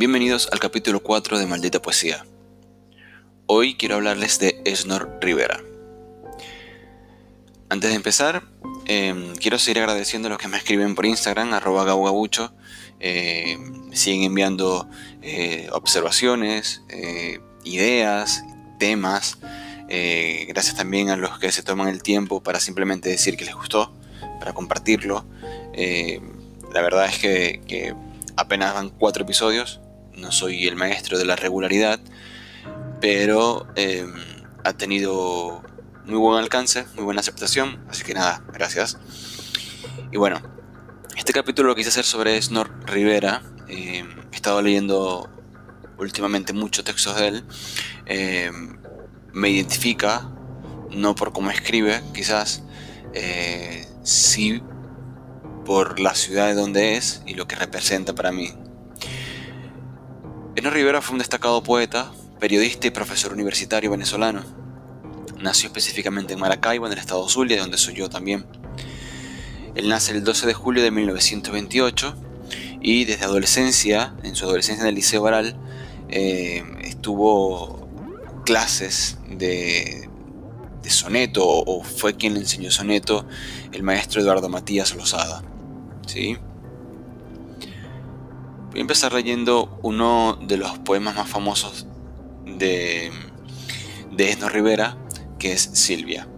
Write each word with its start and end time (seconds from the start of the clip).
Bienvenidos 0.00 0.48
al 0.50 0.60
capítulo 0.60 1.00
4 1.00 1.38
de 1.38 1.46
Maldita 1.46 1.82
Poesía. 1.82 2.24
Hoy 3.44 3.74
quiero 3.74 3.96
hablarles 3.96 4.38
de 4.38 4.62
Esnor 4.64 5.18
Rivera. 5.20 5.60
Antes 7.68 7.90
de 7.90 7.96
empezar, 7.96 8.42
em, 8.86 9.36
quiero 9.36 9.58
seguir 9.58 9.80
agradeciendo 9.80 10.28
a 10.28 10.30
los 10.30 10.38
que 10.38 10.48
me 10.48 10.56
escriben 10.56 10.94
por 10.94 11.04
Instagram, 11.04 11.52
arroba 11.52 11.84
gaugabucho. 11.84 12.54
Eh, 12.98 13.58
siguen 13.92 14.22
enviando 14.22 14.88
eh, 15.20 15.68
observaciones, 15.72 16.80
eh, 16.88 17.40
ideas, 17.64 18.42
temas. 18.78 19.36
gracias 20.48 20.76
también 20.76 21.10
a 21.10 21.16
los 21.16 21.38
que 21.38 21.52
se 21.52 21.62
toman 21.62 21.88
el 21.88 22.02
tiempo 22.02 22.42
para 22.42 22.58
simplemente 22.58 23.10
decir 23.10 23.36
que 23.36 23.44
les 23.44 23.54
gustó, 23.54 23.92
para 24.38 24.54
compartirlo. 24.54 25.26
la 26.72 26.80
verdad 26.80 27.04
es 27.04 27.18
que 27.18 27.94
apenas 28.36 28.72
van 28.72 28.88
cuatro 28.88 29.24
episodios, 29.24 29.79
no 30.20 30.32
soy 30.32 30.66
el 30.66 30.76
maestro 30.76 31.18
de 31.18 31.24
la 31.24 31.36
regularidad, 31.36 32.00
pero 33.00 33.66
em, 33.76 34.12
ha 34.64 34.72
tenido 34.74 35.62
muy 36.04 36.18
buen 36.18 36.38
alcance, 36.38 36.84
muy 36.94 37.04
buena 37.04 37.20
aceptación, 37.20 37.84
así 37.88 38.04
que 38.04 38.14
nada, 38.14 38.42
gracias. 38.52 38.98
Y 40.12 40.16
bueno, 40.16 40.40
este 41.16 41.32
capítulo 41.32 41.68
lo 41.68 41.74
quise 41.74 41.88
hacer 41.88 42.04
sobre 42.04 42.40
Snor 42.40 42.70
Rivera, 42.86 43.42
em, 43.68 44.08
he 44.32 44.36
estado 44.36 44.62
leyendo 44.62 45.28
últimamente 45.98 46.52
muchos 46.52 46.84
textos 46.84 47.16
de 47.16 47.28
él, 47.28 47.44
em, 48.06 48.78
me 49.32 49.50
identifica, 49.50 50.28
no 50.90 51.14
por 51.14 51.32
cómo 51.32 51.50
escribe, 51.50 52.02
quizás, 52.14 52.62
eh, 53.14 53.86
sí 54.02 54.62
por 55.64 56.00
la 56.00 56.14
ciudad 56.14 56.48
de 56.48 56.54
donde 56.54 56.96
es 56.96 57.22
y 57.26 57.34
lo 57.34 57.46
que 57.46 57.54
representa 57.54 58.14
para 58.14 58.32
mí. 58.32 58.52
Eno 60.56 60.70
Rivera 60.70 61.00
fue 61.00 61.12
un 61.14 61.18
destacado 61.20 61.62
poeta, 61.62 62.10
periodista 62.40 62.88
y 62.88 62.90
profesor 62.90 63.32
universitario 63.32 63.90
venezolano. 63.90 64.42
Nació 65.38 65.68
específicamente 65.68 66.34
en 66.34 66.40
Maracaibo, 66.40 66.86
en 66.86 66.92
el 66.92 66.98
estado 66.98 67.28
Zulia, 67.28 67.56
de 67.56 67.62
donde 67.62 67.78
soy 67.78 67.94
yo 67.94 68.10
también. 68.10 68.44
Él 69.76 69.88
nace 69.88 70.12
el 70.12 70.24
12 70.24 70.48
de 70.48 70.54
julio 70.54 70.82
de 70.82 70.90
1928 70.90 72.16
y 72.80 73.04
desde 73.04 73.24
adolescencia, 73.24 74.14
en 74.24 74.34
su 74.34 74.44
adolescencia 74.44 74.82
en 74.82 74.88
el 74.88 74.96
Liceo 74.96 75.22
Baral, 75.22 75.56
eh, 76.08 76.64
estuvo 76.82 77.88
clases 78.44 79.18
de, 79.28 80.08
de 80.82 80.90
soneto 80.90 81.46
o 81.46 81.84
fue 81.84 82.16
quien 82.16 82.34
le 82.34 82.40
enseñó 82.40 82.72
soneto 82.72 83.24
el 83.72 83.84
maestro 83.84 84.20
Eduardo 84.20 84.48
Matías 84.48 84.96
Lozada. 84.96 85.44
¿sí? 86.06 86.36
Voy 88.70 88.78
a 88.78 88.82
empezar 88.82 89.12
leyendo 89.12 89.80
uno 89.82 90.38
de 90.40 90.56
los 90.56 90.78
poemas 90.78 91.16
más 91.16 91.28
famosos 91.28 91.86
de, 92.46 93.10
de 94.12 94.30
Esno 94.30 94.48
Rivera, 94.48 94.96
que 95.40 95.50
es 95.52 95.60
Silvia. 95.60 96.28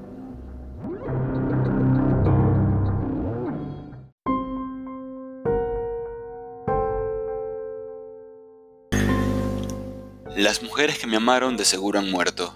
Las 10.35 10.63
mujeres 10.63 10.99
que 10.99 11.07
me 11.07 11.19
amaron 11.19 11.59
de 11.59 11.67
seguro 11.67 11.99
han 11.99 12.11
muerto. 12.11 12.55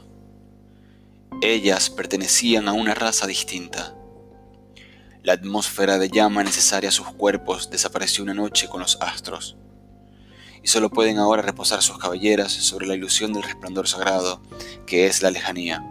Ellas 1.43 1.91
pertenecían 1.91 2.67
a 2.67 2.73
una 2.73 2.95
raza 2.95 3.27
distinta. 3.27 3.95
La 5.23 5.35
atmósfera 5.35 5.99
de 5.99 6.09
llama 6.09 6.43
necesaria 6.43 6.89
a 6.89 6.93
sus 6.93 7.09
cuerpos 7.09 7.69
desapareció 7.69 8.25
una 8.25 8.33
noche 8.33 8.69
con 8.69 8.81
los 8.81 8.97
astros, 9.03 9.59
y 10.63 10.69
solo 10.69 10.91
pueden 10.91 11.19
ahora 11.19 11.43
reposar 11.43 11.83
sus 11.83 11.99
cabelleras 11.99 12.53
sobre 12.53 12.87
la 12.87 12.95
ilusión 12.95 13.33
del 13.33 13.43
resplandor 13.43 13.89
sagrado 13.89 14.41
que 14.87 15.07
es 15.07 15.23
la 15.23 15.31
lejanía. 15.31 15.85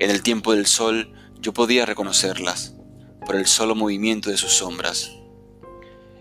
En 0.00 0.10
el 0.10 0.22
tiempo 0.22 0.52
del 0.54 0.66
sol 0.66 1.12
yo 1.40 1.52
podía 1.52 1.86
reconocerlas 1.86 2.74
por 3.26 3.36
el 3.36 3.46
solo 3.46 3.74
movimiento 3.74 4.30
de 4.30 4.36
sus 4.36 4.52
sombras. 4.52 5.10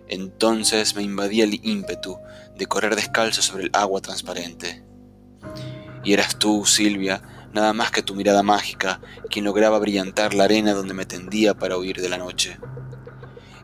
Entonces 0.07 0.95
me 0.95 1.03
invadía 1.03 1.43
el 1.43 1.59
ímpetu 1.63 2.17
de 2.55 2.65
correr 2.65 2.95
descalzo 2.95 3.41
sobre 3.41 3.65
el 3.65 3.71
agua 3.73 4.01
transparente. 4.01 4.83
Y 6.03 6.13
eras 6.13 6.39
tú, 6.39 6.65
Silvia, 6.65 7.21
nada 7.53 7.73
más 7.73 7.91
que 7.91 8.01
tu 8.01 8.15
mirada 8.15 8.43
mágica, 8.43 9.01
quien 9.29 9.45
lograba 9.45 9.79
brillantar 9.79 10.33
la 10.33 10.45
arena 10.45 10.73
donde 10.73 10.93
me 10.93 11.05
tendía 11.05 11.53
para 11.53 11.77
huir 11.77 12.01
de 12.01 12.09
la 12.09 12.17
noche. 12.17 12.57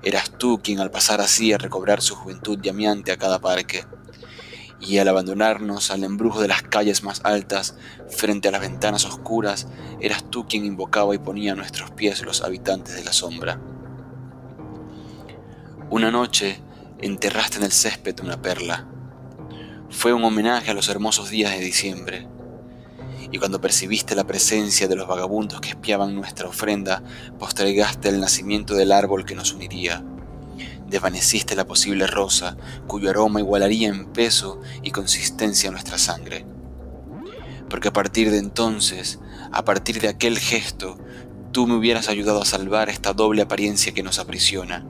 Eras 0.03 0.31
tú 0.37 0.61
quien 0.61 0.79
al 0.79 0.91
pasar 0.91 1.21
así 1.21 1.53
a 1.53 1.57
recobrar 1.57 2.01
su 2.01 2.15
juventud 2.15 2.59
llameante 2.61 3.11
a 3.11 3.17
cada 3.17 3.39
parque, 3.39 3.85
y 4.79 4.97
al 4.97 5.07
abandonarnos 5.07 5.91
al 5.91 6.03
embrujo 6.03 6.41
de 6.41 6.49
las 6.49 6.61
calles 6.61 7.03
más 7.03 7.21
altas, 7.23 7.75
frente 8.09 8.49
a 8.49 8.51
las 8.51 8.61
ventanas 8.61 9.05
oscuras, 9.05 9.67
eras 10.01 10.29
tú 10.29 10.45
quien 10.45 10.65
invocaba 10.65 11.15
y 11.15 11.19
ponía 11.19 11.53
a 11.53 11.55
nuestros 11.55 11.91
pies 11.91 12.21
los 12.23 12.41
habitantes 12.41 12.95
de 12.95 13.03
la 13.05 13.13
sombra. 13.13 13.61
Una 15.89 16.11
noche 16.11 16.59
enterraste 16.99 17.57
en 17.57 17.63
el 17.63 17.71
césped 17.71 18.19
una 18.21 18.41
perla. 18.41 18.87
Fue 19.89 20.11
un 20.11 20.23
homenaje 20.23 20.71
a 20.71 20.73
los 20.73 20.89
hermosos 20.89 21.29
días 21.29 21.51
de 21.51 21.59
diciembre 21.59 22.27
y 23.31 23.37
cuando 23.37 23.61
percibiste 23.61 24.15
la 24.15 24.25
presencia 24.25 24.87
de 24.87 24.95
los 24.95 25.07
vagabundos 25.07 25.61
que 25.61 25.69
espiaban 25.69 26.15
nuestra 26.15 26.47
ofrenda, 26.47 27.03
postergaste 27.39 28.09
el 28.09 28.19
nacimiento 28.19 28.75
del 28.75 28.91
árbol 28.91 29.25
que 29.25 29.35
nos 29.35 29.53
uniría. 29.53 30.03
Desvaneciste 30.87 31.55
la 31.55 31.65
posible 31.65 32.05
rosa, 32.07 32.57
cuyo 32.87 33.09
aroma 33.09 33.39
igualaría 33.39 33.87
en 33.87 34.05
peso 34.05 34.61
y 34.83 34.91
consistencia 34.91 35.71
nuestra 35.71 35.97
sangre. 35.97 36.45
Porque 37.69 37.87
a 37.87 37.93
partir 37.93 38.29
de 38.29 38.37
entonces, 38.37 39.19
a 39.51 39.65
partir 39.65 39.99
de 39.99 40.09
aquel 40.09 40.37
gesto, 40.37 40.99
tú 41.51 41.65
me 41.65 41.75
hubieras 41.75 42.09
ayudado 42.09 42.41
a 42.41 42.45
salvar 42.45 42.89
esta 42.89 43.13
doble 43.13 43.41
apariencia 43.41 43.93
que 43.93 44.03
nos 44.03 44.19
aprisiona, 44.19 44.85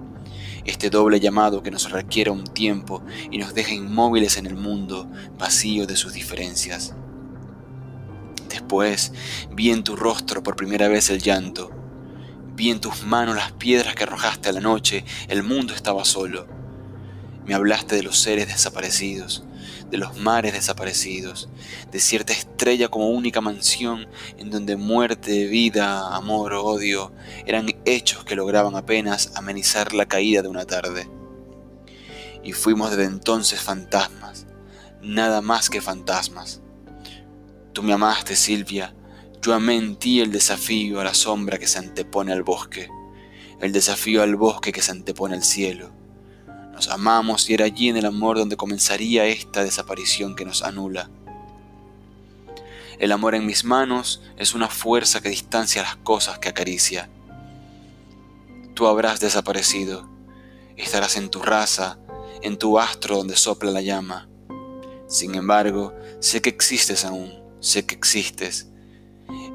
este 0.66 0.90
doble 0.90 1.20
llamado 1.20 1.64
que 1.64 1.72
nos 1.72 1.92
requiere 1.92 2.32
un 2.32 2.46
tiempo 2.46 3.04
y 3.32 3.38
nos 3.38 3.54
deja 3.54 3.74
inmóviles 3.74 4.38
en 4.38 4.46
el 4.46 4.56
mundo, 4.56 5.10
vacío 5.38 5.86
de 5.88 5.96
sus 5.96 6.14
diferencias. 6.14 6.96
Después 8.54 9.14
vi 9.50 9.72
en 9.72 9.84
tu 9.84 9.96
rostro 9.96 10.44
por 10.44 10.56
primera 10.56 10.88
vez 10.88 11.10
el 11.10 11.24
llanto. 11.24 11.72
Vi 12.56 12.70
en 12.70 12.80
tus 12.80 13.04
manos 13.04 13.36
las 13.36 13.52
piedras 13.54 13.96
que 13.96 14.04
arrojaste 14.04 14.50
a 14.50 14.52
la 14.52 14.60
noche. 14.60 15.06
El 15.28 15.42
mundo 15.42 15.74
estaba 15.74 16.06
solo. 16.06 16.48
Me 17.48 17.56
hablaste 17.56 17.96
de 17.96 18.04
los 18.04 18.20
seres 18.20 18.46
desaparecidos, 18.46 19.44
de 19.90 19.98
los 19.98 20.20
mares 20.20 20.54
desaparecidos, 20.54 21.50
de 21.92 22.00
cierta 22.00 22.32
estrella 22.32 22.90
como 22.90 23.10
única 23.10 23.42
mansión 23.42 24.08
en 24.38 24.52
donde 24.52 24.76
muerte, 24.78 25.48
vida, 25.48 26.16
amor, 26.16 26.54
odio 26.54 27.12
eran 27.48 27.74
hechos 27.86 28.24
que 28.24 28.36
lograban 28.36 28.76
apenas 28.76 29.32
amenizar 29.34 29.94
la 29.94 30.06
caída 30.06 30.44
de 30.44 30.48
una 30.48 30.66
tarde. 30.66 31.10
Y 32.44 32.52
fuimos 32.52 32.92
desde 32.92 33.06
entonces 33.06 33.62
fantasmas, 33.62 34.46
nada 35.02 35.42
más 35.42 35.72
que 35.72 35.82
fantasmas 35.82 36.62
Tú 37.74 37.82
me 37.82 37.94
amaste, 37.94 38.36
Silvia. 38.36 38.94
Yo 39.42 39.56
amé 39.56 39.76
en 39.76 39.96
ti 39.96 40.22
el 40.22 40.32
desafío 40.32 41.02
a 41.02 41.04
la 41.04 41.16
sombra 41.16 41.58
que 41.58 41.66
se 41.66 41.80
antepone 41.80 42.32
al 42.32 42.44
bosque, 42.44 42.88
el 43.60 43.72
desafío 43.72 44.22
al 44.22 44.36
bosque 44.36 44.72
que 44.72 44.84
se 44.84 44.92
antepone 44.92 45.34
al 45.34 45.44
cielo. 45.44 45.92
Nos 46.72 46.88
amamos 46.90 47.50
y 47.50 47.56
era 47.56 47.66
allí 47.66 47.90
en 47.90 47.98
el 47.98 48.06
amor 48.06 48.38
donde 48.38 48.58
comenzaría 48.58 49.26
esta 49.26 49.64
desaparición 49.64 50.36
que 50.36 50.46
nos 50.46 50.62
anula. 50.62 51.10
El 53.00 53.12
amor 53.12 53.34
en 53.34 53.48
mis 53.48 53.64
manos 53.64 54.22
es 54.38 54.54
una 54.54 54.70
fuerza 54.70 55.20
que 55.22 55.30
distancia 55.30 55.82
las 55.82 55.96
cosas 55.96 56.38
que 56.38 56.50
acaricia. 56.50 57.10
Tú 58.76 58.86
habrás 58.86 59.20
desaparecido, 59.20 60.08
estarás 60.78 61.18
en 61.18 61.30
tu 61.30 61.42
raza, 61.42 61.98
en 62.44 62.58
tu 62.58 62.78
astro 62.78 63.18
donde 63.18 63.36
sopla 63.36 63.72
la 63.72 63.82
llama. 63.82 64.30
Sin 65.08 65.34
embargo, 65.34 65.94
sé 66.20 66.42
que 66.42 66.50
existes 66.50 67.04
aún 67.04 67.43
sé 67.64 67.86
que 67.86 67.96
existes. 67.96 68.68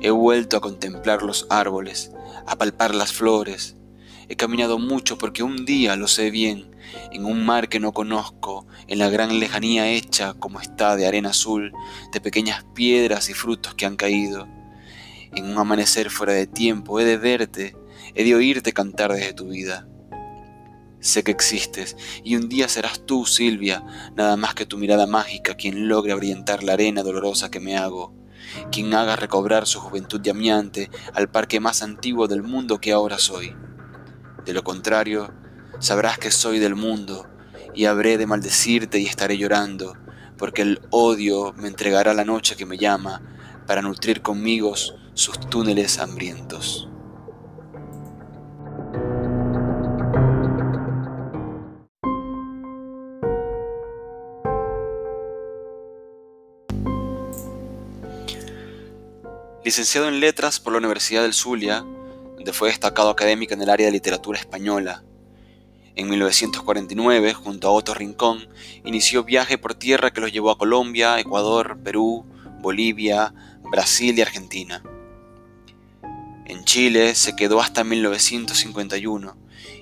He 0.01 0.11
vuelto 0.11 0.57
a 0.57 0.61
contemplar 0.61 1.23
los 1.23 1.47
árboles, 1.51 2.11
a 2.47 2.57
palpar 2.57 2.95
las 2.95 3.13
flores. 3.13 3.77
He 4.29 4.37
caminado 4.37 4.79
mucho 4.79 5.19
porque 5.19 5.43
un 5.43 5.67
día 5.67 5.95
lo 5.95 6.09
sé 6.09 6.31
bien, 6.31 6.71
en 7.13 7.27
un 7.27 7.45
mar 7.45 7.69
que 7.69 7.81
no 7.81 7.93
conozco, 7.93 8.67
en 8.87 8.99
la 8.99 9.11
gran 9.11 9.39
lejanía 9.39 9.91
hecha 9.91 10.35
como 10.35 10.61
está 10.61 10.97
de 10.97 11.07
arena 11.07 11.31
azul, 11.31 11.73
de 12.13 12.21
pequeñas 12.21 12.65
piedras 12.75 13.29
y 13.29 13.35
frutos 13.35 13.75
que 13.75 13.85
han 13.85 13.97
caído. 13.97 14.49
En 15.35 15.45
un 15.45 15.59
amanecer 15.59 16.09
fuera 16.09 16.33
de 16.33 16.47
tiempo 16.47 17.01
he 17.01 17.05
de 17.05 17.19
verte, 17.19 17.77
he 18.15 18.25
de 18.25 18.35
oírte 18.35 18.73
cantar 18.73 19.13
desde 19.13 19.35
tu 19.35 19.49
vida. 19.49 19.87
Sé 21.01 21.23
que 21.23 21.31
existes, 21.31 21.97
y 22.25 22.35
un 22.35 22.49
día 22.49 22.69
serás 22.69 23.07
tú, 23.07 23.25
Silvia, 23.25 23.85
nada 24.17 24.37
más 24.37 24.55
que 24.55 24.67
tu 24.67 24.79
mirada 24.79 25.07
mágica 25.07 25.55
quien 25.55 25.89
logre 25.89 26.13
abrientar 26.13 26.65
la 26.65 26.73
arena 26.73 27.05
dolorosa 27.05 27.51
que 27.51 27.61
me 27.61 27.77
hago, 27.77 28.13
quien 28.73 28.93
haga 28.95 29.15
recobrar 29.15 29.67
su 29.67 29.79
juventud 29.79 30.21
llameante 30.21 30.91
al 31.15 31.31
parque 31.31 31.61
más 31.61 31.83
antiguo 31.83 32.27
del 32.27 32.43
mundo 32.43 32.81
que 32.81 32.93
ahora 32.93 33.19
soy. 33.19 33.55
De 34.45 34.53
lo 34.53 34.65
contrario, 34.65 35.33
sabrás 35.79 36.19
que 36.19 36.33
soy 36.33 36.59
del 36.59 36.75
mundo, 36.75 37.29
y 37.75 37.85
habré 37.85 38.19
de 38.19 38.27
maldecirte 38.27 38.99
y 38.99 39.07
estaré 39.07 39.39
llorando, 39.39 39.97
porque 40.37 40.63
el 40.63 40.81
odio 40.91 41.53
me 41.53 41.69
entregará 41.69 42.13
la 42.13 42.25
noche 42.25 42.57
que 42.57 42.67
me 42.67 42.77
llama 42.77 43.23
para 43.69 43.83
nutrir 43.83 44.21
conmigo 44.21 44.75
sus 45.15 45.39
túneles 45.49 45.99
hambrientos. 46.01 46.89
Licenciado 59.69 60.09
en 60.09 60.21
Letras 60.21 60.61
por 60.61 60.73
la 60.73 60.79
Universidad 60.79 61.21
del 61.21 61.35
Zulia, 61.35 61.81
donde 62.37 62.55
fue 62.55 62.71
destacado 62.71 63.11
académico 63.11 63.53
en 63.53 63.61
el 63.61 63.69
área 63.69 63.85
de 63.85 63.93
literatura 63.93 64.39
española. 64.39 65.05
En 65.95 66.09
1949, 66.09 67.35
junto 67.35 67.69
a 67.69 67.73
Otto 67.73 67.93
Rincón, 67.93 68.49
inició 68.87 69.25
viaje 69.25 69.59
por 69.59 69.75
tierra 69.75 70.11
que 70.11 70.23
los 70.23 70.33
llevó 70.33 70.53
a 70.53 70.57
Colombia, 70.57 71.21
Ecuador, 71.21 71.79
Perú, 71.85 72.25
Bolivia, 72.63 73.35
Brasil 73.71 74.17
y 74.17 74.23
Argentina. 74.23 74.83
En 76.47 76.65
Chile 76.65 77.15
se 77.15 77.37
quedó 77.37 77.61
hasta 77.61 77.85
1951 77.85 79.37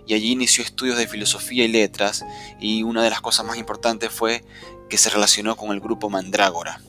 y 0.05 0.15
allí 0.15 0.33
inició 0.33 0.65
estudios 0.65 0.99
de 0.99 1.07
filosofía 1.07 1.65
y 1.65 1.69
letras 1.69 2.25
y 2.59 2.83
una 2.83 3.05
de 3.05 3.11
las 3.11 3.21
cosas 3.21 3.47
más 3.47 3.57
importantes 3.57 4.11
fue 4.11 4.45
que 4.91 4.99
se 4.99 5.11
relacionó 5.11 5.55
con 5.55 5.71
el 5.71 5.79
grupo 5.79 6.11
Mandrágora. 6.11 6.81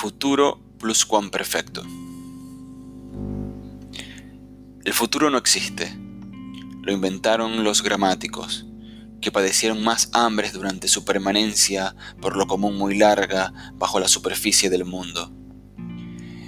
Futuro 0.00 0.58
plus 0.78 1.06
perfecto. 1.30 1.82
El 4.82 4.94
futuro 4.94 5.28
no 5.28 5.36
existe. 5.36 5.94
Lo 6.80 6.90
inventaron 6.90 7.62
los 7.64 7.82
gramáticos, 7.82 8.64
que 9.20 9.30
padecieron 9.30 9.84
más 9.84 10.08
hambres 10.14 10.54
durante 10.54 10.88
su 10.88 11.04
permanencia 11.04 11.94
por 12.18 12.34
lo 12.34 12.46
común 12.46 12.78
muy 12.78 12.96
larga 12.96 13.52
bajo 13.74 14.00
la 14.00 14.08
superficie 14.08 14.70
del 14.70 14.86
mundo. 14.86 15.30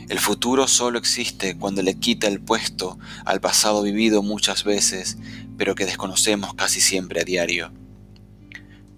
El 0.08 0.18
futuro 0.18 0.66
solo 0.66 0.98
existe 0.98 1.58
cuando 1.58 1.82
le 1.82 1.98
quita 1.98 2.28
el 2.28 2.40
puesto 2.40 2.98
al 3.26 3.42
pasado 3.42 3.82
vivido 3.82 4.22
muchas 4.22 4.64
veces, 4.64 5.18
pero 5.58 5.74
que 5.74 5.84
desconocemos 5.84 6.54
casi 6.54 6.80
siempre 6.80 7.20
a 7.20 7.24
diario. 7.24 7.70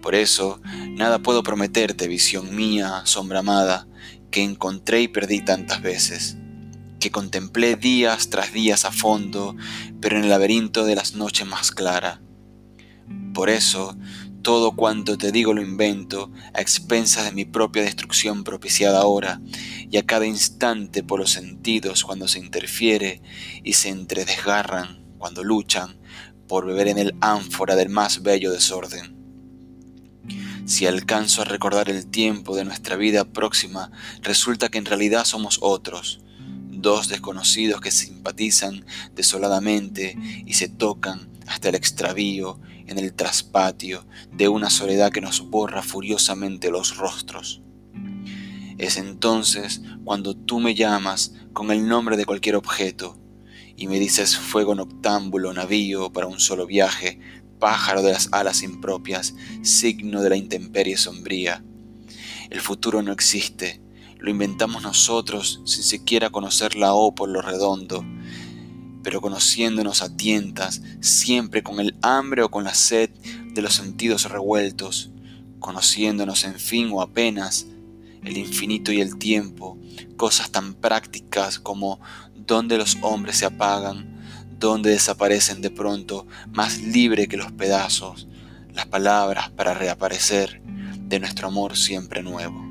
Por 0.01 0.15
eso, 0.15 0.61
nada 0.91 1.19
puedo 1.19 1.43
prometerte, 1.43 2.07
visión 2.07 2.55
mía, 2.55 3.03
sombra 3.05 3.41
amada, 3.41 3.89
que 4.35 4.43
encontré 4.43 5.01
y 5.01 5.07
perdí 5.07 5.45
tantas 5.45 5.81
veces, 5.81 6.37
que 6.99 7.13
contemplé 7.13 7.77
días 7.77 8.31
tras 8.31 8.53
días 8.53 8.85
a 8.85 8.91
fondo, 8.91 9.55
pero 10.01 10.17
en 10.19 10.25
el 10.25 10.31
laberinto 10.31 10.85
de 10.85 10.97
las 10.97 11.15
noches 11.15 11.47
más 11.47 11.71
clara. 11.71 12.21
Por 13.33 13.49
eso, 13.49 13.97
todo 14.43 14.75
cuanto 14.75 15.17
te 15.17 15.31
digo 15.31 15.55
lo 15.55 15.63
invento 15.63 16.33
a 16.53 16.61
expensas 16.61 17.27
de 17.27 17.31
mi 17.31 17.45
propia 17.45 17.85
destrucción 17.85 18.43
propiciada 18.43 19.03
ahora, 19.03 19.41
y 19.89 19.99
a 19.99 20.05
cada 20.05 20.27
instante 20.27 21.05
por 21.05 21.21
los 21.21 21.31
sentidos 21.31 22.03
cuando 22.03 22.27
se 22.27 22.41
interfiere 22.41 23.23
y 23.63 23.75
se 23.75 23.91
entredesgarran 23.91 25.15
cuando 25.17 25.45
luchan 25.45 26.01
por 26.49 26.67
beber 26.67 26.89
en 26.89 26.99
el 26.99 27.15
ánfora 27.21 27.77
del 27.77 27.89
más 27.89 28.25
bello 28.25 28.51
desorden. 28.51 29.14
Si 30.67 30.87
alcanzo 30.87 31.43
a 31.43 31.45
recordar 31.45 31.91
el 31.91 32.07
tiempo 32.07 32.57
de 32.57 32.65
nuestra 32.65 32.97
vida 32.97 33.27
próxima, 33.27 33.91
resulta 34.23 34.71
que 34.71 34.79
en 34.79 34.87
realidad 34.87 35.27
somos 35.27 35.59
otros, 35.61 36.21
dos 36.71 37.09
desconocidos 37.09 37.83
que 37.83 37.91
simpatizan 37.91 38.87
desoladamente 39.15 40.17
y 40.47 40.55
se 40.55 40.69
tocan 40.69 41.29
hasta 41.47 41.69
el 41.69 41.75
extravío 41.75 42.61
en 42.87 42.99
el 42.99 43.13
traspatio 43.13 44.07
de 44.33 44.49
una 44.49 44.71
soledad 44.71 45.13
que 45.13 45.21
nos 45.21 45.51
borra 45.51 45.83
furiosamente 45.83 46.71
los 46.71 46.97
rostros. 46.97 47.61
Es 48.79 48.97
entonces 48.97 49.83
cuando 50.05 50.35
tú 50.35 50.61
me 50.61 50.75
llamas 50.75 51.35
con 51.53 51.71
el 51.73 51.87
nombre 51.87 52.17
de 52.17 52.25
cualquier 52.25 52.57
objeto 52.57 53.19
y 53.77 53.87
me 53.87 53.99
dices 53.99 54.39
fuego 54.39 54.75
noctámbulo, 54.75 55.53
navío 55.53 56.11
para 56.11 56.27
un 56.27 56.41
solo 56.41 56.67
viaje, 56.67 57.21
pájaro 57.65 58.03
de 58.03 58.13
las 58.13 58.29
alas 58.31 58.63
impropias, 58.63 59.35
signo 59.63 60.21
de 60.21 60.29
la 60.29 60.37
intemperie 60.37 60.99
sombría. 60.99 61.65
El 62.51 62.61
futuro 62.61 63.01
no 63.01 63.11
existe, 63.11 63.81
lo 64.19 64.29
inventamos 64.29 64.83
nosotros 64.83 65.63
sin 65.65 65.83
siquiera 65.83 66.29
conocer 66.29 66.77
la 66.77 66.93
O 66.93 67.15
por 67.15 67.31
lo 67.31 67.41
redondo, 67.41 68.05
pero 69.03 69.23
conociéndonos 69.23 70.03
a 70.03 70.15
tientas, 70.15 70.83
siempre 71.01 71.63
con 71.63 71.81
el 71.81 71.97
hambre 72.03 72.43
o 72.43 72.51
con 72.51 72.65
la 72.65 72.75
sed 72.75 73.09
de 73.55 73.63
los 73.63 73.73
sentidos 73.73 74.31
revueltos, 74.31 75.09
conociéndonos 75.59 76.45
en 76.45 76.57
fin 76.57 76.91
o 76.93 77.01
apenas 77.01 77.65
el 78.25 78.37
infinito 78.37 78.93
y 78.93 79.01
el 79.01 79.17
tiempo, 79.17 79.79
cosas 80.19 80.51
tan 80.51 80.75
prácticas 80.75 81.61
como 81.61 81.99
dónde 82.37 82.77
los 82.77 82.99
hombres 83.01 83.39
se 83.39 83.47
apagan, 83.47 84.14
donde 84.59 84.91
desaparecen 84.91 85.61
de 85.61 85.71
pronto, 85.71 86.27
más 86.53 86.81
libre 86.81 87.29
que 87.29 87.37
los 87.37 87.53
pedazos, 87.53 88.29
las 88.73 88.87
palabras 88.87 89.51
para 89.51 89.75
reaparecer 89.75 90.63
de 90.63 91.21
nuestro 91.21 91.49
amor 91.49 91.77
siempre 91.77 92.23
nuevo. 92.23 92.65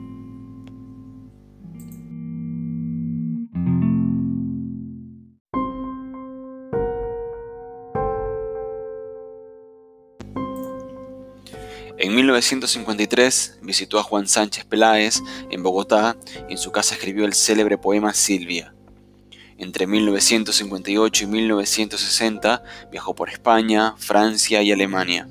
En 12.04 12.16
1953 12.16 13.60
visitó 13.62 13.98
a 13.98 14.04
Juan 14.04 14.28
Sánchez 14.28 14.66
Peláez 14.66 15.22
en 15.50 15.64
Bogotá 15.64 16.18
y 16.50 16.52
en 16.52 16.58
su 16.58 16.70
casa 16.72 16.96
escribió 16.96 17.24
el 17.24 17.34
célebre 17.34 17.78
poema 17.78 18.14
Silvia. 18.14 18.73
Entre 19.64 19.88
1958 19.88 21.24
y 21.24 21.28
1960 21.28 22.64
viajó 22.92 23.16
por 23.16 23.30
España, 23.30 23.96
Francia 23.98 24.62
y 24.62 24.74
Alemania. 24.74 25.30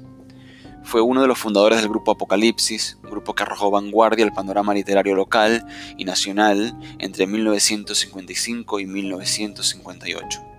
Fue 0.85 1.03
uno 1.03 1.21
de 1.21 1.29
los 1.29 1.39
fundadores 1.39 1.83
del 1.83 1.91
grupo 1.91 2.13
Apocalipsis, 2.13 2.97
grupo 3.03 3.35
que 3.35 3.43
arrojó 3.43 3.71
vanguardia 3.71 4.25
al 4.25 4.33
panorama 4.33 4.73
literario 4.73 5.15
local 5.15 5.67
y 5.99 6.07
nacional 6.07 6.75
entre 6.99 7.27
1955 7.27 8.81
y 8.81 8.87
1958. 8.87 10.52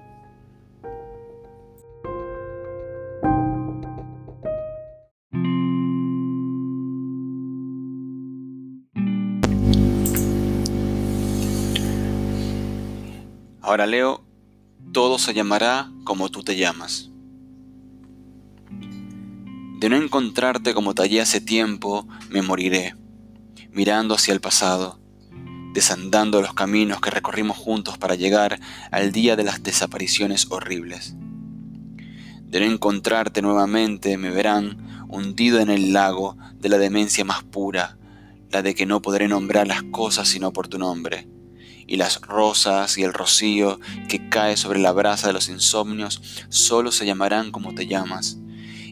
Ahora 13.63 13.86
leo, 13.86 14.25
todo 14.91 15.17
se 15.17 15.34
llamará 15.34 15.89
como 16.03 16.27
tú 16.27 16.43
te 16.43 16.58
llamas. 16.58 17.10
De 19.79 19.88
no 19.88 19.96
encontrarte 19.96 20.74
como 20.74 20.93
tallé 20.93 21.22
hace 21.22 21.39
tiempo, 21.39 22.05
me 22.29 22.41
moriré, 22.41 22.98
mirando 23.72 24.15
hacia 24.15 24.34
el 24.34 24.41
pasado, 24.41 25.00
desandando 25.74 26.41
los 26.41 26.53
caminos 26.53 27.00
que 27.00 27.10
recorrimos 27.10 27.55
juntos 27.55 27.98
para 27.98 28.15
llegar 28.15 28.60
al 28.91 29.13
día 29.13 29.38
de 29.38 29.46
las 29.46 29.63
desapariciones 29.63 30.48
horribles. 30.51 31.15
De 32.41 32.60
no 32.60 32.65
encontrarte 32.65 33.41
nuevamente, 33.41 34.17
me 34.17 34.29
verán 34.29 35.08
hundido 35.08 35.62
en 35.62 35.70
el 35.70 35.93
lago 35.93 36.36
de 36.55 36.67
la 36.67 36.77
demencia 36.77 37.24
más 37.24 37.43
pura, 37.43 37.98
la 38.51 38.62
de 38.62 38.75
que 38.75 38.86
no 38.86 39.01
podré 39.01 39.29
nombrar 39.29 39.67
las 39.67 39.84
cosas 39.84 40.27
sino 40.27 40.51
por 40.51 40.67
tu 40.67 40.77
nombre 40.77 41.29
y 41.88 41.98
las 41.98 42.22
rosas 42.22 42.98
y 42.98 43.04
el 43.04 43.13
rocío 43.13 43.80
que 44.08 44.30
cae 44.30 44.58
sobre 44.58 44.80
la 44.80 44.92
brasa 44.92 45.28
de 45.28 45.34
los 45.34 45.50
insomnios 45.50 46.22
solo 46.50 46.92
se 46.92 47.06
llamarán 47.06 47.52
como 47.52 47.74
te 47.74 47.88
llamas, 47.88 48.38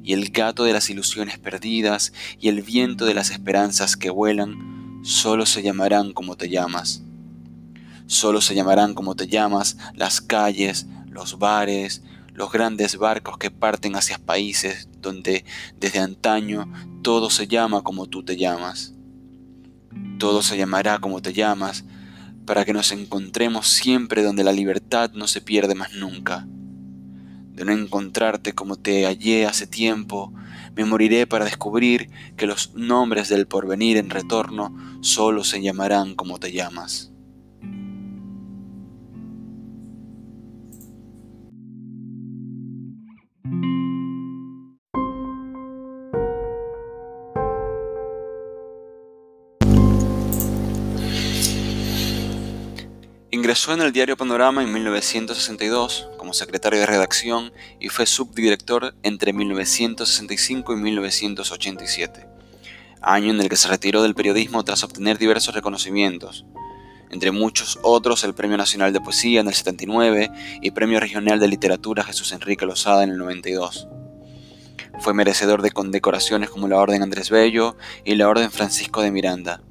y 0.03 0.13
el 0.13 0.29
gato 0.29 0.63
de 0.63 0.73
las 0.73 0.89
ilusiones 0.89 1.37
perdidas 1.37 2.13
y 2.39 2.49
el 2.49 2.61
viento 2.61 3.05
de 3.05 3.13
las 3.13 3.29
esperanzas 3.29 3.95
que 3.95 4.09
vuelan 4.09 4.99
solo 5.03 5.45
se 5.45 5.61
llamarán 5.63 6.13
como 6.13 6.35
te 6.35 6.49
llamas. 6.49 7.03
Solo 8.07 8.41
se 8.41 8.55
llamarán 8.55 8.93
como 8.93 9.15
te 9.15 9.27
llamas 9.27 9.77
las 9.95 10.19
calles, 10.21 10.85
los 11.07 11.39
bares, 11.39 12.03
los 12.33 12.51
grandes 12.51 12.97
barcos 12.97 13.37
que 13.37 13.51
parten 13.51 13.95
hacia 13.95 14.17
países 14.17 14.89
donde 14.99 15.45
desde 15.79 15.99
antaño 15.99 16.71
todo 17.01 17.29
se 17.29 17.47
llama 17.47 17.83
como 17.83 18.07
tú 18.07 18.23
te 18.23 18.37
llamas. 18.37 18.93
Todo 20.17 20.41
se 20.41 20.57
llamará 20.57 20.99
como 20.99 21.21
te 21.21 21.33
llamas, 21.33 21.83
para 22.51 22.65
que 22.65 22.73
nos 22.73 22.91
encontremos 22.91 23.69
siempre 23.69 24.23
donde 24.23 24.43
la 24.43 24.51
libertad 24.51 25.11
no 25.13 25.25
se 25.27 25.39
pierde 25.39 25.73
más 25.73 25.93
nunca. 25.93 26.45
De 27.53 27.63
no 27.63 27.71
encontrarte 27.71 28.51
como 28.51 28.75
te 28.75 29.05
hallé 29.05 29.45
hace 29.45 29.67
tiempo, 29.67 30.33
me 30.75 30.83
moriré 30.83 31.27
para 31.27 31.45
descubrir 31.45 32.09
que 32.35 32.47
los 32.47 32.73
nombres 32.75 33.29
del 33.29 33.47
porvenir 33.47 33.95
en 33.95 34.09
retorno 34.09 34.75
solo 34.99 35.45
se 35.45 35.61
llamarán 35.61 36.13
como 36.13 36.39
te 36.39 36.51
llamas. 36.51 37.10
Ingresó 53.51 53.73
en 53.73 53.81
el 53.81 53.91
diario 53.91 54.15
Panorama 54.15 54.63
en 54.63 54.71
1962 54.71 56.07
como 56.17 56.33
secretario 56.33 56.79
de 56.79 56.85
redacción 56.85 57.51
y 57.81 57.89
fue 57.89 58.05
subdirector 58.05 58.95
entre 59.03 59.33
1965 59.33 60.71
y 60.71 60.75
1987, 60.77 62.27
año 63.01 63.31
en 63.31 63.41
el 63.41 63.49
que 63.49 63.57
se 63.57 63.67
retiró 63.67 64.03
del 64.03 64.15
periodismo 64.15 64.63
tras 64.63 64.85
obtener 64.85 65.17
diversos 65.17 65.53
reconocimientos, 65.53 66.45
entre 67.09 67.31
muchos 67.31 67.77
otros 67.83 68.23
el 68.23 68.33
Premio 68.33 68.55
Nacional 68.55 68.93
de 68.93 69.01
Poesía 69.01 69.41
en 69.41 69.49
el 69.49 69.53
79 69.53 70.31
y 70.61 70.71
Premio 70.71 71.01
Regional 71.01 71.41
de 71.41 71.49
Literatura 71.49 72.05
Jesús 72.05 72.31
Enrique 72.31 72.65
Lozada 72.65 73.03
en 73.03 73.09
el 73.09 73.17
92. 73.17 73.89
Fue 75.01 75.13
merecedor 75.13 75.61
de 75.61 75.71
condecoraciones 75.71 76.49
como 76.49 76.69
la 76.69 76.77
Orden 76.77 77.03
Andrés 77.03 77.29
Bello 77.29 77.75
y 78.05 78.15
la 78.15 78.29
Orden 78.29 78.49
Francisco 78.49 79.01
de 79.01 79.11
Miranda. 79.11 79.61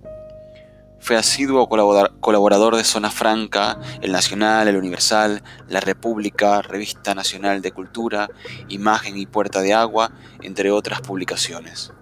Fue 1.01 1.17
asiduo 1.17 1.69
colaborador 1.69 2.77
de 2.77 2.85
Zona 2.85 3.11
Franca, 3.11 3.79
El 4.03 4.13
Nacional, 4.13 4.69
El 4.69 4.77
Universal, 4.77 5.43
La 5.69 5.81
República, 5.81 6.63
Revista 6.63 7.15
Nacional 7.15 7.63
de 7.63 7.73
Cultura, 7.73 8.29
Imagen 8.69 9.17
y 9.19 9.27
Puerta 9.27 9.63
de 9.63 9.73
Agua, 9.73 10.13
entre 10.43 10.71
otras 10.71 11.01
publicaciones. 11.01 11.93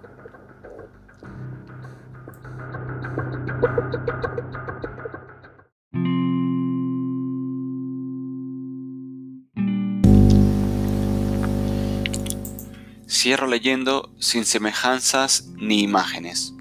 Cierro 13.07 13.47
leyendo 13.47 14.13
sin 14.19 14.45
semejanzas 14.45 15.49
ni 15.57 15.81
imágenes. 15.81 16.53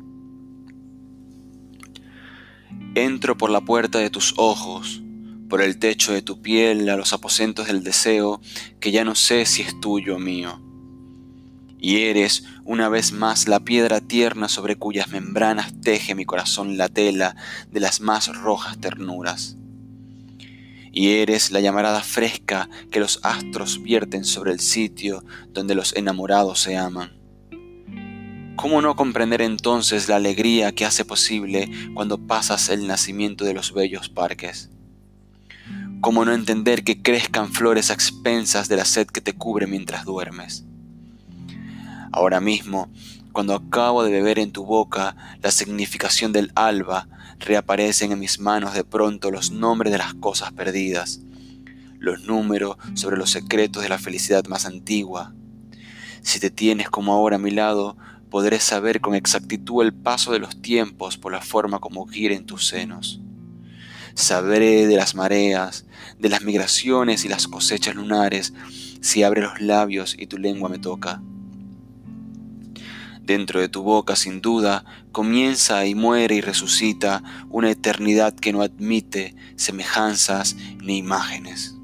Entro 3.00 3.38
por 3.38 3.50
la 3.50 3.61
puerta 3.61 4.00
de 4.00 4.11
tus 4.11 4.35
ojos, 4.38 5.02
por 5.49 5.62
el 5.62 5.78
techo 5.78 6.12
de 6.12 6.21
tu 6.21 6.43
piel 6.43 6.88
a 6.88 6.97
los 6.97 7.12
aposentos 7.12 7.69
del 7.69 7.85
deseo 7.85 8.40
que 8.81 8.90
ya 8.90 9.05
no 9.05 9.14
sé 9.14 9.47
si 9.47 9.62
es 9.62 9.78
tuyo 9.78 10.17
o 10.17 10.19
mío. 10.19 10.61
Y 11.78 11.99
eres 11.99 12.43
una 12.64 12.88
vez 12.88 13.12
más 13.12 13.47
la 13.47 13.61
piedra 13.61 14.00
tierna 14.00 14.49
sobre 14.49 14.75
cuyas 14.75 15.11
membranas 15.11 15.81
teje 15.81 16.17
mi 16.17 16.25
corazón 16.25 16.76
la 16.76 16.88
tela 16.88 17.37
de 17.71 17.78
las 17.78 18.00
más 18.00 18.35
rojas 18.35 18.81
ternuras. 18.81 19.57
Y 20.90 21.11
eres 21.11 21.52
la 21.52 21.61
llamarada 21.61 22.02
fresca 22.02 22.69
que 22.90 22.99
los 22.99 23.21
astros 23.23 23.81
vierten 23.81 24.25
sobre 24.25 24.50
el 24.50 24.59
sitio 24.59 25.25
donde 25.50 25.76
los 25.76 25.95
enamorados 25.95 26.59
se 26.59 26.76
aman. 26.76 27.18
¿Cómo 28.59 28.83
no 28.83 28.97
comprender 28.97 29.41
entonces 29.41 30.09
la 30.09 30.17
alegría 30.17 30.73
que 30.73 30.85
hace 30.85 31.05
posible 31.05 31.71
cuando 31.95 32.19
pasas 32.19 32.71
el 32.71 32.88
nacimiento 32.88 33.45
de 33.45 33.55
los 33.55 33.73
bellos 33.73 34.09
parques? 34.09 34.69
¿Cómo 36.00 36.25
no 36.25 36.33
entender 36.33 36.83
que 36.83 37.00
crezcan 37.00 37.53
flores 37.53 37.88
a 37.88 37.95
expensas 37.95 38.67
de 38.67 38.75
la 38.75 38.85
sed 38.85 39.07
que 39.07 39.21
te 39.21 39.33
cubre 39.33 39.69
mientras 39.69 40.05
duermes? 40.05 40.65
Ahora 42.11 42.41
mismo, 42.41 42.91
cuando 43.31 43.55
acabo 43.55 44.03
de 44.03 44.11
beber 44.11 44.41
en 44.41 44.50
tu 44.50 44.65
boca 44.65 45.15
la 45.41 45.53
significación 45.53 46.33
del 46.33 46.50
alba, 46.57 47.07
reaparecen 47.38 48.11
en 48.11 48.19
mis 48.19 48.41
manos 48.41 48.75
de 48.75 48.83
pronto 48.83 49.31
los 49.31 49.53
nombres 49.53 49.93
de 49.93 49.99
las 49.99 50.15
cosas 50.15 50.50
perdidas, 50.50 51.21
los 52.00 52.23
números 52.25 52.77
sobre 52.95 53.19
los 53.19 53.31
secretos 53.31 53.85
de 53.85 53.88
la 53.88 53.99
felicidad 53.99 54.45
más 54.49 54.67
antigua. 54.67 55.33
Si 56.23 56.41
te 56.41 56.50
tienes 56.50 56.91
como 56.91 57.12
ahora 57.12 57.37
a 57.37 57.38
mi 57.38 57.53
lado, 57.53 57.97
podré 58.31 58.61
saber 58.61 59.01
con 59.01 59.15
exactitud 59.15 59.83
el 59.83 59.93
paso 59.93 60.33
de 60.33 60.39
los 60.39 60.61
tiempos 60.61 61.17
por 61.17 61.33
la 61.33 61.41
forma 61.41 61.79
como 61.79 62.07
giren 62.07 62.47
tus 62.47 62.67
senos. 62.67 63.21
Sabré 64.15 64.87
de 64.87 64.97
las 64.97 65.15
mareas, 65.15 65.87
de 66.19 66.29
las 66.29 66.43
migraciones 66.43 67.25
y 67.25 67.29
las 67.29 67.47
cosechas 67.47 67.95
lunares, 67.95 68.53
si 69.01 69.23
abre 69.23 69.43
los 69.43 69.61
labios 69.61 70.17
y 70.19 70.27
tu 70.27 70.39
lengua 70.39 70.69
me 70.69 70.79
toca. 70.79 71.23
Dentro 73.23 73.61
de 73.61 73.69
tu 73.69 73.83
boca, 73.83 74.17
sin 74.17 74.41
duda, 74.41 74.85
comienza 75.13 75.85
y 75.87 75.95
muere 75.95 76.37
y 76.37 76.41
resucita 76.41 77.23
una 77.51 77.71
eternidad 77.71 78.35
que 78.35 78.53
no 78.53 78.63
admite 78.63 79.37
semejanzas 79.57 80.57
ni 80.83 80.97
imágenes. 80.97 81.78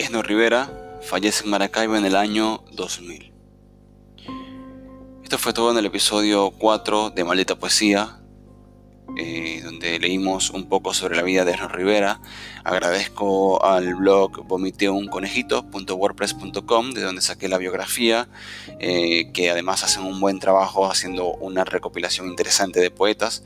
Esno 0.00 0.22
Rivera 0.22 0.98
fallece 1.02 1.44
en 1.44 1.50
Maracaibo 1.50 1.94
en 1.94 2.06
el 2.06 2.16
año 2.16 2.64
2000. 2.72 3.34
Esto 5.22 5.36
fue 5.36 5.52
todo 5.52 5.72
en 5.72 5.76
el 5.76 5.84
episodio 5.84 6.52
4 6.52 7.10
de 7.10 7.22
Maldita 7.22 7.58
Poesía, 7.58 8.22
eh, 9.18 9.60
donde 9.62 9.98
leímos 9.98 10.48
un 10.48 10.70
poco 10.70 10.94
sobre 10.94 11.16
la 11.16 11.22
vida 11.22 11.44
de 11.44 11.52
Esno 11.52 11.68
Rivera. 11.68 12.22
Agradezco 12.64 13.62
al 13.62 13.94
blog 13.94 14.46
vomiteunconejito.wordpress.com, 14.46 16.92
de 16.92 17.02
donde 17.02 17.20
saqué 17.20 17.48
la 17.48 17.58
biografía, 17.58 18.30
eh, 18.78 19.30
que 19.34 19.50
además 19.50 19.84
hacen 19.84 20.04
un 20.04 20.18
buen 20.18 20.38
trabajo 20.38 20.90
haciendo 20.90 21.34
una 21.34 21.66
recopilación 21.66 22.28
interesante 22.28 22.80
de 22.80 22.90
poetas. 22.90 23.44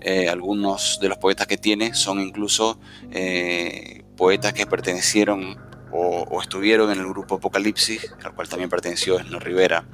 Eh, 0.00 0.28
algunos 0.28 0.98
de 1.00 1.08
los 1.08 1.18
poetas 1.18 1.46
que 1.46 1.56
tiene 1.56 1.94
son 1.94 2.20
incluso 2.20 2.80
poetas 4.16 4.52
que 4.52 4.66
pertenecieron 4.66 5.72
o, 5.94 6.40
estuvieron 6.40 6.90
en 6.90 6.98
el 6.98 7.06
grupo 7.06 7.36
Apocalipsis, 7.36 8.12
al 8.24 8.34
cual 8.34 8.48
también 8.48 8.68
perteneció 8.68 9.18
Esno 9.18 9.38
Rivera. 9.38 9.84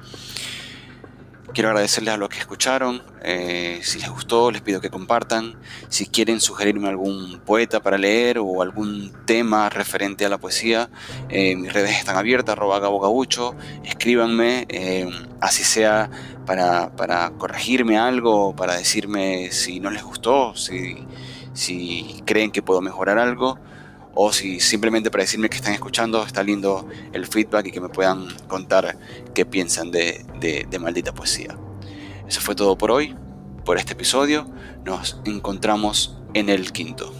Quiero 1.53 1.69
agradecerles 1.69 2.13
a 2.13 2.17
los 2.17 2.29
que 2.29 2.39
escucharon. 2.39 3.03
Eh, 3.21 3.81
si 3.83 3.99
les 3.99 4.09
gustó, 4.09 4.51
les 4.51 4.61
pido 4.61 4.79
que 4.79 4.89
compartan. 4.89 5.59
Si 5.89 6.07
quieren 6.07 6.39
sugerirme 6.39 6.87
algún 6.87 7.41
poeta 7.45 7.81
para 7.81 7.97
leer 7.97 8.39
o 8.39 8.61
algún 8.61 9.11
tema 9.25 9.69
referente 9.69 10.25
a 10.25 10.29
la 10.29 10.37
poesía, 10.37 10.89
eh, 11.27 11.57
mis 11.57 11.73
redes 11.73 11.91
están 11.91 12.15
abiertas, 12.15 12.53
arroba 12.53 12.79
gabogabucho. 12.79 13.53
Escríbanme, 13.83 14.65
eh, 14.69 15.09
así 15.41 15.63
sea 15.63 16.09
para, 16.45 16.95
para, 16.95 17.31
corregirme 17.31 17.97
algo, 17.97 18.55
para 18.55 18.75
decirme 18.75 19.51
si 19.51 19.81
no 19.81 19.91
les 19.91 20.03
gustó, 20.03 20.55
si, 20.55 21.05
si 21.53 22.23
creen 22.25 22.51
que 22.51 22.61
puedo 22.61 22.79
mejorar 22.79 23.19
algo 23.19 23.59
o 24.13 24.31
si 24.31 24.59
simplemente 24.59 25.09
para 25.09 25.23
decirme 25.23 25.49
que 25.49 25.55
están 25.55 25.73
escuchando, 25.73 26.23
está 26.23 26.43
lindo 26.43 26.87
el 27.13 27.25
feedback 27.25 27.67
y 27.67 27.71
que 27.71 27.81
me 27.81 27.89
puedan 27.89 28.27
contar 28.47 28.97
qué 29.33 29.45
piensan 29.45 29.91
de, 29.91 30.25
de, 30.39 30.79
maldita 30.79 31.13
poesía. 31.13 31.57
Eso 32.27 32.41
fue 32.41 32.55
todo 32.55 32.77
por 32.77 32.91
hoy, 32.91 33.15
por 33.65 33.77
este 33.77 33.93
episodio. 33.93 34.47
Nos 34.85 35.21
encontramos 35.25 36.17
en 36.33 36.49
el 36.49 36.71
quinto. 36.71 37.13